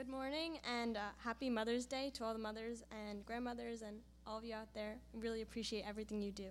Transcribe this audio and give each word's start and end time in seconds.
Good 0.00 0.08
morning 0.08 0.60
and 0.64 0.96
uh, 0.96 1.00
happy 1.22 1.50
Mother's 1.50 1.84
Day 1.84 2.10
to 2.14 2.24
all 2.24 2.32
the 2.32 2.38
mothers 2.38 2.82
and 2.90 3.22
grandmothers 3.26 3.82
and 3.82 3.98
all 4.26 4.38
of 4.38 4.46
you 4.46 4.54
out 4.54 4.72
there. 4.72 4.96
Really 5.12 5.42
appreciate 5.42 5.84
everything 5.86 6.22
you 6.22 6.32
do. 6.32 6.46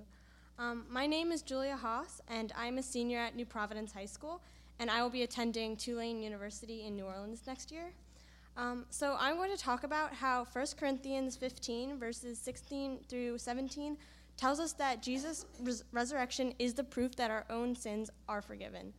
Um, 0.60 0.86
my 0.88 1.08
name 1.08 1.32
is 1.32 1.42
Julia 1.42 1.76
Haas, 1.76 2.22
and 2.28 2.54
I'm 2.56 2.78
a 2.78 2.84
senior 2.84 3.18
at 3.18 3.36
New 3.36 3.48
Providence 3.48 3.92
High 3.92 4.06
School, 4.06 4.40
and 4.78 4.92
I 4.92 5.02
will 5.02 5.10
be 5.10 5.24
attending 5.24 5.76
Tulane 5.76 6.22
University 6.22 6.86
in 6.86 6.96
New 6.96 7.06
Orleans 7.06 7.42
next 7.48 7.72
year. 7.72 7.92
Um, 8.56 8.86
so 8.92 9.16
I'm 9.18 9.38
going 9.38 9.50
to 9.50 9.58
talk 9.58 9.84
about 9.84 10.14
how 10.14 10.46
1 10.54 10.66
Corinthians 10.80 11.36
15, 11.36 11.98
verses 11.98 12.38
16 12.38 13.00
through 13.10 13.40
17, 13.40 13.98
tells 14.38 14.60
us 14.60 14.74
that 14.74 15.02
Jesus' 15.02 15.48
res- 15.64 15.86
resurrection 15.92 16.54
is 16.60 16.76
the 16.76 16.84
proof 16.84 17.16
that 17.16 17.32
our 17.32 17.46
own 17.50 17.76
sins 17.76 18.12
are 18.28 18.44
forgiven. 18.44 18.94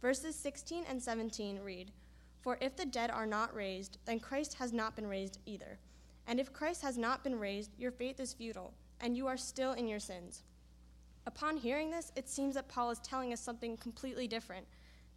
Verses 0.00 0.34
16 0.34 0.84
and 0.88 1.02
17 1.02 1.60
read, 1.62 1.92
For 2.42 2.58
if 2.60 2.76
the 2.76 2.84
dead 2.84 3.10
are 3.10 3.26
not 3.26 3.54
raised, 3.54 3.98
then 4.04 4.20
Christ 4.20 4.54
has 4.54 4.72
not 4.72 4.96
been 4.96 5.06
raised 5.06 5.38
either. 5.46 5.78
And 6.26 6.38
if 6.38 6.52
Christ 6.52 6.82
has 6.82 6.98
not 6.98 7.24
been 7.24 7.38
raised, 7.38 7.70
your 7.78 7.92
faith 7.92 8.20
is 8.20 8.34
futile, 8.34 8.74
and 9.00 9.16
you 9.16 9.28
are 9.28 9.36
still 9.36 9.72
in 9.72 9.88
your 9.88 10.00
sins. 10.00 10.42
Upon 11.26 11.56
hearing 11.56 11.90
this, 11.90 12.10
it 12.16 12.28
seems 12.28 12.56
that 12.56 12.68
Paul 12.68 12.90
is 12.90 12.98
telling 12.98 13.32
us 13.32 13.40
something 13.40 13.76
completely 13.76 14.26
different 14.26 14.66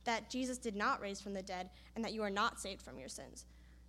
that 0.04 0.30
Jesus 0.30 0.60
did 0.60 0.76
not 0.76 1.02
raise 1.02 1.20
from 1.20 1.34
the 1.34 1.42
dead, 1.42 1.72
and 1.96 2.06
that 2.06 2.14
you 2.14 2.22
are 2.22 2.30
not 2.30 2.60
saved 2.60 2.84
from 2.84 3.00
your 3.00 3.10
sins. 3.10 3.46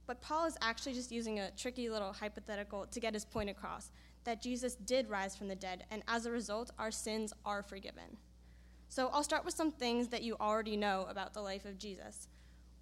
But 0.06 0.22
Paul 0.22 0.46
is 0.46 0.56
actually 0.62 0.94
just 0.94 1.12
using 1.12 1.40
a 1.40 1.50
tricky 1.50 1.90
little 1.90 2.12
hypothetical 2.12 2.86
to 2.86 3.00
get 3.00 3.12
his 3.12 3.26
point 3.26 3.50
across 3.50 3.90
that 4.24 4.40
Jesus 4.40 4.74
did 4.74 5.10
rise 5.10 5.36
from 5.36 5.48
the 5.48 5.54
dead, 5.54 5.84
and 5.90 6.02
as 6.08 6.24
a 6.24 6.30
result, 6.30 6.70
our 6.78 6.90
sins 6.90 7.32
are 7.44 7.62
forgiven. 7.62 8.16
So 8.88 9.08
I'll 9.12 9.22
start 9.22 9.44
with 9.44 9.54
some 9.54 9.70
things 9.70 10.08
that 10.08 10.22
you 10.22 10.36
already 10.40 10.76
know 10.76 11.06
about 11.08 11.34
the 11.34 11.42
life 11.42 11.64
of 11.64 11.78
Jesus. 11.78 12.28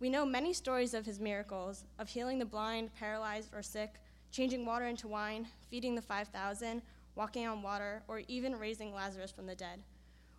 We 0.00 0.10
know 0.10 0.26
many 0.26 0.52
stories 0.52 0.92
of 0.92 1.06
his 1.06 1.20
miracles, 1.20 1.84
of 1.98 2.08
healing 2.08 2.38
the 2.38 2.44
blind, 2.44 2.94
paralyzed, 2.94 3.54
or 3.54 3.62
sick, 3.62 3.94
changing 4.30 4.66
water 4.66 4.86
into 4.86 5.08
wine, 5.08 5.46
feeding 5.70 5.94
the 5.94 6.02
5,000, 6.02 6.82
walking 7.14 7.46
on 7.46 7.62
water, 7.62 8.02
or 8.08 8.22
even 8.26 8.58
raising 8.58 8.92
Lazarus 8.92 9.30
from 9.30 9.46
the 9.46 9.54
dead. 9.54 9.80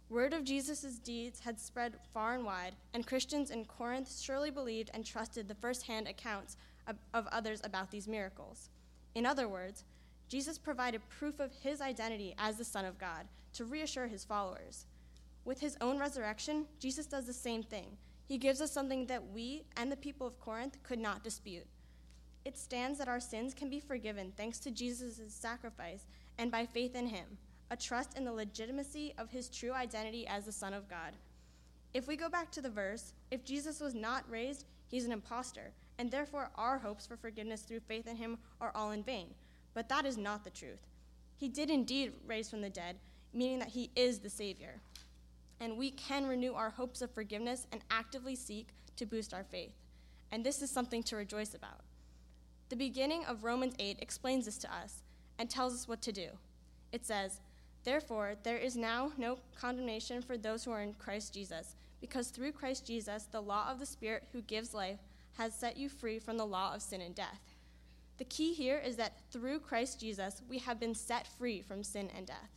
Word 0.10 0.34
of 0.34 0.44
Jesus' 0.44 1.00
deeds 1.00 1.40
had 1.40 1.60
spread 1.60 1.96
far 2.14 2.36
and 2.36 2.46
wide, 2.46 2.76
and 2.94 3.08
Christians 3.08 3.50
in 3.50 3.66
Corinth 3.66 4.20
surely 4.22 4.52
believed 4.52 4.92
and 4.94 5.04
trusted 5.04 5.48
the 5.48 5.56
first 5.56 5.88
hand 5.88 6.08
accounts 6.08 6.58
of 6.88 7.28
others 7.32 7.62
about 7.64 7.90
these 7.90 8.08
miracles. 8.08 8.70
In 9.16 9.26
other 9.26 9.48
words, 9.48 9.84
Jesus 10.28 10.58
provided 10.60 11.02
proof 11.10 11.40
of 11.40 11.52
his 11.64 11.82
identity 11.82 12.36
as 12.38 12.58
the 12.58 12.64
Son 12.64 12.86
of 12.86 13.00
God 13.00 13.26
to 13.54 13.66
reassure 13.66 14.08
his 14.08 14.24
followers. 14.24 14.86
With 15.44 15.60
his 15.60 15.78
own 15.82 15.98
resurrection, 15.98 16.66
Jesus 16.80 17.08
does 17.08 17.26
the 17.26 17.34
same 17.34 17.64
thing. 17.64 17.98
He 18.28 18.38
gives 18.38 18.62
us 18.62 18.72
something 18.72 19.06
that 19.08 19.32
we 19.32 19.64
and 19.78 19.92
the 19.92 19.98
people 19.98 20.26
of 20.26 20.40
Corinth 20.40 20.78
could 20.84 21.00
not 21.00 21.24
dispute. 21.24 21.68
It 22.44 22.58
stands 22.58 23.00
that 23.00 23.08
our 23.08 23.20
sins 23.20 23.54
can 23.54 23.70
be 23.70 23.80
forgiven 23.80 24.34
thanks 24.36 24.60
to 24.60 24.72
Jesus' 24.72 25.22
sacrifice 25.30 26.06
and 26.38 26.52
by 26.52 26.66
faith 26.66 26.96
in 26.96 27.08
him, 27.08 27.38
a 27.72 27.78
trust 27.78 28.18
in 28.18 28.26
the 28.26 28.32
legitimacy 28.32 29.14
of 29.18 29.30
his 29.30 29.50
true 29.50 29.74
identity 29.74 30.28
as 30.28 30.46
the 30.46 30.52
Son 30.52 30.74
of 30.74 30.90
God. 30.90 31.14
If 31.94 32.08
we 32.08 32.16
go 32.16 32.30
back 32.30 32.52
to 32.52 32.62
the 32.62 32.70
verse, 32.70 33.14
if 33.32 33.46
Jesus 33.46 33.80
was 33.80 33.96
not 33.96 34.30
raised, 34.30 34.66
he's 34.88 35.06
an 35.06 35.12
impostor 35.12 35.72
and 35.98 36.12
therefore 36.12 36.50
our 36.56 36.78
hopes 36.78 37.06
for 37.06 37.18
forgiveness 37.18 37.62
through 37.62 37.80
faith 37.82 38.08
in 38.08 38.18
him 38.18 38.38
are 38.60 38.72
all 38.76 38.92
in 38.92 39.04
vain. 39.04 39.28
But 39.74 39.90
that 39.90 40.06
is 40.06 40.18
not 40.18 40.44
the 40.44 40.50
truth. 40.50 40.88
He 41.38 41.48
did 41.48 41.70
indeed 41.70 42.14
raise 42.26 42.50
from 42.50 42.62
the 42.62 42.70
dead, 42.70 42.98
meaning 43.34 43.60
that 43.60 43.70
he 43.70 43.92
is 43.96 44.20
the 44.20 44.30
Savior. 44.30 44.82
And 45.60 45.78
we 45.78 45.92
can 45.92 46.28
renew 46.28 46.54
our 46.54 46.70
hopes 46.70 47.02
of 47.02 47.12
forgiveness 47.12 47.68
and 47.72 47.82
actively 47.90 48.36
seek 48.36 48.70
to 48.98 49.06
boost 49.06 49.34
our 49.34 49.44
faith. 49.44 49.74
And 50.32 50.46
this 50.46 50.62
is 50.62 50.70
something 50.70 51.04
to 51.04 51.16
rejoice 51.16 51.54
about. 51.54 51.82
The 52.70 52.76
beginning 52.76 53.26
of 53.26 53.44
Romans 53.44 53.76
8 53.80 53.98
explains 54.00 54.46
this 54.46 54.58
to 54.60 54.74
us 54.74 55.04
and 55.38 55.50
tells 55.50 55.74
us 55.74 55.88
what 55.88 56.02
to 56.04 56.12
do. 56.12 56.30
It 56.92 57.06
says, 57.06 57.40
Therefore, 57.84 58.36
there 58.44 58.58
is 58.58 58.76
now 58.76 59.12
no 59.18 59.38
condemnation 59.56 60.22
for 60.22 60.38
those 60.38 60.64
who 60.64 60.72
are 60.72 60.82
in 60.82 60.94
Christ 60.94 61.34
Jesus, 61.34 61.76
because 62.02 62.30
through 62.30 62.54
Christ 62.54 62.88
Jesus, 62.88 63.28
the 63.32 63.42
law 63.42 63.70
of 63.70 63.80
the 63.80 63.86
Spirit 63.86 64.24
who 64.32 64.42
gives 64.42 64.74
life 64.74 65.00
has 65.38 65.54
set 65.54 65.78
you 65.78 65.90
free 65.90 66.18
from 66.18 66.38
the 66.38 66.46
law 66.46 66.74
of 66.74 66.82
sin 66.82 67.02
and 67.02 67.14
death. 67.14 67.56
The 68.18 68.26
key 68.26 68.54
here 68.54 68.82
is 68.84 68.96
that 68.96 69.20
through 69.32 69.60
Christ 69.60 70.00
Jesus, 70.00 70.42
we 70.50 70.58
have 70.60 70.80
been 70.80 70.96
set 70.96 71.28
free 71.28 71.62
from 71.62 71.84
sin 71.84 72.10
and 72.16 72.26
death. 72.26 72.50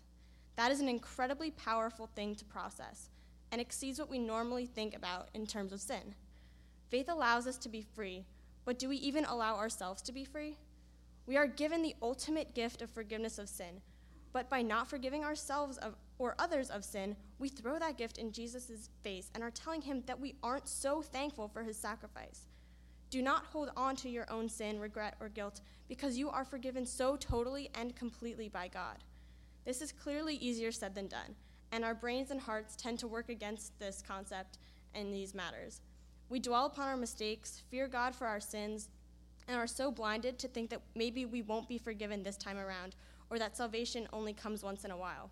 That 0.58 0.72
is 0.72 0.80
an 0.80 0.88
incredibly 0.88 1.52
powerful 1.52 2.08
thing 2.16 2.34
to 2.34 2.44
process 2.44 3.10
and 3.52 3.60
exceeds 3.60 4.00
what 4.00 4.10
we 4.10 4.18
normally 4.18 4.66
think 4.66 4.96
about 4.96 5.28
in 5.32 5.46
terms 5.46 5.72
of 5.72 5.80
sin. 5.80 6.16
Faith 6.90 7.08
allows 7.08 7.46
us 7.46 7.56
to 7.58 7.68
be 7.68 7.86
free, 7.94 8.24
but 8.64 8.76
do 8.76 8.88
we 8.88 8.96
even 8.96 9.24
allow 9.24 9.54
ourselves 9.54 10.02
to 10.02 10.12
be 10.12 10.24
free? 10.24 10.56
We 11.26 11.36
are 11.36 11.46
given 11.46 11.80
the 11.80 11.94
ultimate 12.02 12.56
gift 12.56 12.82
of 12.82 12.90
forgiveness 12.90 13.38
of 13.38 13.48
sin, 13.48 13.82
but 14.32 14.50
by 14.50 14.60
not 14.60 14.88
forgiving 14.88 15.24
ourselves 15.24 15.78
of, 15.78 15.94
or 16.18 16.34
others 16.40 16.70
of 16.70 16.84
sin, 16.84 17.14
we 17.38 17.48
throw 17.48 17.78
that 17.78 17.96
gift 17.96 18.18
in 18.18 18.32
Jesus' 18.32 18.90
face 19.04 19.30
and 19.36 19.44
are 19.44 19.52
telling 19.52 19.82
him 19.82 20.02
that 20.06 20.18
we 20.18 20.34
aren't 20.42 20.66
so 20.66 21.00
thankful 21.00 21.46
for 21.46 21.62
his 21.62 21.76
sacrifice. 21.76 22.48
Do 23.10 23.22
not 23.22 23.46
hold 23.46 23.70
on 23.76 23.94
to 23.94 24.08
your 24.08 24.28
own 24.28 24.48
sin, 24.48 24.80
regret, 24.80 25.14
or 25.20 25.28
guilt, 25.28 25.60
because 25.86 26.18
you 26.18 26.30
are 26.30 26.44
forgiven 26.44 26.84
so 26.84 27.14
totally 27.14 27.70
and 27.76 27.94
completely 27.94 28.48
by 28.48 28.66
God. 28.66 28.96
This 29.68 29.82
is 29.82 29.92
clearly 29.92 30.36
easier 30.36 30.72
said 30.72 30.94
than 30.94 31.08
done, 31.08 31.34
and 31.72 31.84
our 31.84 31.94
brains 31.94 32.30
and 32.30 32.40
hearts 32.40 32.74
tend 32.74 32.98
to 33.00 33.06
work 33.06 33.28
against 33.28 33.78
this 33.78 34.00
concept 34.00 34.56
in 34.94 35.12
these 35.12 35.34
matters. 35.34 35.82
We 36.30 36.40
dwell 36.40 36.64
upon 36.64 36.88
our 36.88 36.96
mistakes, 36.96 37.62
fear 37.70 37.86
God 37.86 38.14
for 38.14 38.26
our 38.26 38.40
sins, 38.40 38.88
and 39.46 39.58
are 39.58 39.66
so 39.66 39.92
blinded 39.92 40.38
to 40.38 40.48
think 40.48 40.70
that 40.70 40.80
maybe 40.94 41.26
we 41.26 41.42
won't 41.42 41.68
be 41.68 41.76
forgiven 41.76 42.22
this 42.22 42.38
time 42.38 42.56
around, 42.56 42.96
or 43.28 43.38
that 43.38 43.58
salvation 43.58 44.08
only 44.10 44.32
comes 44.32 44.62
once 44.62 44.86
in 44.86 44.90
a 44.90 44.96
while. 44.96 45.30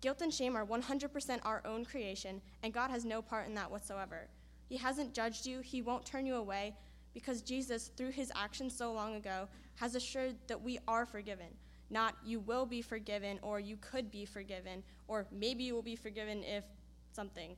Guilt 0.00 0.22
and 0.22 0.32
shame 0.32 0.56
are 0.56 0.64
100% 0.64 1.40
our 1.44 1.60
own 1.66 1.84
creation, 1.84 2.40
and 2.62 2.72
God 2.72 2.90
has 2.90 3.04
no 3.04 3.20
part 3.20 3.48
in 3.48 3.54
that 3.56 3.70
whatsoever. 3.70 4.28
He 4.70 4.78
hasn't 4.78 5.12
judged 5.12 5.44
you, 5.44 5.60
He 5.60 5.82
won't 5.82 6.06
turn 6.06 6.24
you 6.24 6.36
away, 6.36 6.74
because 7.12 7.42
Jesus, 7.42 7.90
through 7.98 8.12
His 8.12 8.32
actions 8.34 8.74
so 8.74 8.94
long 8.94 9.14
ago, 9.16 9.46
has 9.74 9.94
assured 9.94 10.36
that 10.46 10.62
we 10.62 10.78
are 10.88 11.04
forgiven. 11.04 11.48
Not 11.92 12.16
you 12.24 12.40
will 12.40 12.64
be 12.64 12.80
forgiven, 12.80 13.38
or 13.42 13.60
you 13.60 13.76
could 13.76 14.10
be 14.10 14.24
forgiven, 14.24 14.82
or 15.08 15.26
maybe 15.30 15.62
you 15.62 15.74
will 15.74 15.82
be 15.82 15.94
forgiven 15.94 16.42
if 16.42 16.64
something. 17.12 17.54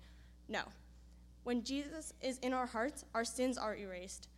No. 0.48 0.62
When 1.44 1.62
Jesus 1.62 2.12
is 2.20 2.38
in 2.38 2.52
our 2.52 2.66
hearts, 2.66 3.04
our 3.14 3.24
sins 3.24 3.56
are 3.56 3.76
erased. 3.76 4.28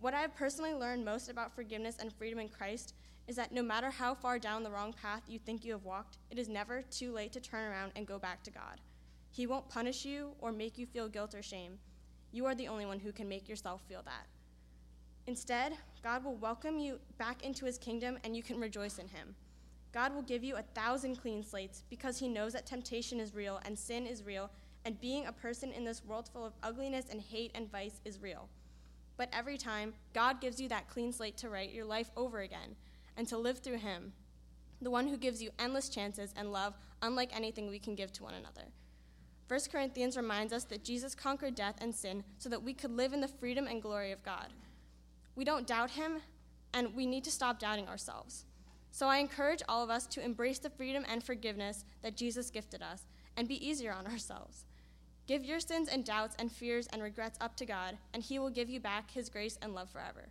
What 0.00 0.14
I 0.14 0.20
have 0.20 0.36
personally 0.36 0.72
learned 0.72 1.04
most 1.04 1.28
about 1.28 1.52
forgiveness 1.52 1.96
and 1.98 2.12
freedom 2.12 2.38
in 2.38 2.48
Christ 2.48 2.94
is 3.26 3.34
that 3.34 3.50
no 3.50 3.62
matter 3.62 3.90
how 3.90 4.14
far 4.14 4.38
down 4.38 4.62
the 4.62 4.70
wrong 4.70 4.92
path 4.92 5.22
you 5.26 5.40
think 5.40 5.64
you 5.64 5.72
have 5.72 5.84
walked, 5.84 6.18
it 6.30 6.38
is 6.38 6.48
never 6.48 6.82
too 6.82 7.12
late 7.12 7.32
to 7.32 7.40
turn 7.40 7.68
around 7.68 7.90
and 7.96 8.06
go 8.06 8.20
back 8.20 8.44
to 8.44 8.52
God. 8.52 8.80
He 9.32 9.48
won't 9.48 9.68
punish 9.68 10.04
you 10.04 10.30
or 10.38 10.52
make 10.52 10.78
you 10.78 10.86
feel 10.86 11.08
guilt 11.08 11.34
or 11.34 11.42
shame. 11.42 11.78
You 12.30 12.46
are 12.46 12.54
the 12.54 12.68
only 12.68 12.86
one 12.86 13.00
who 13.00 13.10
can 13.10 13.28
make 13.28 13.48
yourself 13.48 13.82
feel 13.88 14.02
that. 14.04 14.26
Instead, 15.30 15.74
God 16.02 16.24
will 16.24 16.34
welcome 16.34 16.80
you 16.80 16.98
back 17.16 17.44
into 17.44 17.64
his 17.64 17.78
kingdom 17.78 18.18
and 18.24 18.36
you 18.36 18.42
can 18.42 18.58
rejoice 18.58 18.98
in 18.98 19.06
him. 19.06 19.36
God 19.92 20.12
will 20.12 20.22
give 20.22 20.42
you 20.42 20.56
a 20.56 20.62
thousand 20.74 21.20
clean 21.20 21.44
slates 21.44 21.84
because 21.88 22.18
he 22.18 22.26
knows 22.26 22.52
that 22.52 22.66
temptation 22.66 23.20
is 23.20 23.32
real 23.32 23.60
and 23.64 23.78
sin 23.78 24.08
is 24.08 24.24
real, 24.24 24.50
and 24.84 25.00
being 25.00 25.26
a 25.26 25.32
person 25.32 25.70
in 25.70 25.84
this 25.84 26.04
world 26.04 26.28
full 26.32 26.44
of 26.44 26.54
ugliness 26.64 27.10
and 27.12 27.20
hate 27.20 27.52
and 27.54 27.70
vice 27.70 28.00
is 28.04 28.20
real. 28.20 28.48
But 29.16 29.28
every 29.32 29.56
time, 29.56 29.94
God 30.14 30.40
gives 30.40 30.60
you 30.60 30.68
that 30.70 30.88
clean 30.88 31.12
slate 31.12 31.36
to 31.36 31.48
write 31.48 31.72
your 31.72 31.84
life 31.84 32.10
over 32.16 32.40
again 32.40 32.74
and 33.16 33.28
to 33.28 33.38
live 33.38 33.60
through 33.60 33.78
him, 33.78 34.12
the 34.82 34.90
one 34.90 35.06
who 35.06 35.16
gives 35.16 35.40
you 35.40 35.50
endless 35.60 35.88
chances 35.88 36.34
and 36.36 36.50
love 36.50 36.74
unlike 37.02 37.30
anything 37.32 37.70
we 37.70 37.78
can 37.78 37.94
give 37.94 38.12
to 38.14 38.24
one 38.24 38.34
another. 38.34 38.66
1 39.46 39.60
Corinthians 39.70 40.16
reminds 40.16 40.52
us 40.52 40.64
that 40.64 40.82
Jesus 40.82 41.14
conquered 41.14 41.54
death 41.54 41.76
and 41.80 41.94
sin 41.94 42.24
so 42.38 42.48
that 42.48 42.64
we 42.64 42.74
could 42.74 42.90
live 42.90 43.12
in 43.12 43.20
the 43.20 43.28
freedom 43.28 43.68
and 43.68 43.80
glory 43.80 44.10
of 44.10 44.24
God. 44.24 44.48
We 45.34 45.44
don't 45.44 45.66
doubt 45.66 45.90
him, 45.90 46.20
and 46.72 46.94
we 46.94 47.06
need 47.06 47.24
to 47.24 47.30
stop 47.30 47.58
doubting 47.58 47.88
ourselves. 47.88 48.44
So 48.90 49.06
I 49.06 49.18
encourage 49.18 49.62
all 49.68 49.84
of 49.84 49.90
us 49.90 50.06
to 50.08 50.24
embrace 50.24 50.58
the 50.58 50.70
freedom 50.70 51.04
and 51.08 51.22
forgiveness 51.22 51.84
that 52.02 52.16
Jesus 52.16 52.50
gifted 52.50 52.82
us 52.82 53.06
and 53.36 53.46
be 53.48 53.66
easier 53.66 53.92
on 53.92 54.06
ourselves. 54.10 54.64
Give 55.26 55.44
your 55.44 55.60
sins 55.60 55.88
and 55.88 56.04
doubts 56.04 56.34
and 56.38 56.50
fears 56.50 56.88
and 56.88 57.02
regrets 57.02 57.38
up 57.40 57.56
to 57.56 57.66
God, 57.66 57.96
and 58.12 58.22
He 58.22 58.38
will 58.38 58.50
give 58.50 58.68
you 58.68 58.80
back 58.80 59.10
His 59.10 59.28
grace 59.28 59.58
and 59.62 59.74
love 59.74 59.90
forever. 59.90 60.28